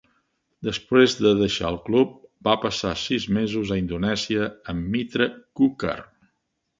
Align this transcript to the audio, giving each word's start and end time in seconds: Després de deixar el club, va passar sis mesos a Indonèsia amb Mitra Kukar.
Després 0.67 1.15
de 1.25 1.33
deixar 1.41 1.67
el 1.73 1.75
club, 1.89 2.15
va 2.49 2.55
passar 2.63 2.93
sis 3.01 3.27
mesos 3.39 3.73
a 3.75 3.77
Indonèsia 3.81 4.47
amb 4.73 4.89
Mitra 4.97 5.29
Kukar. 5.61 5.95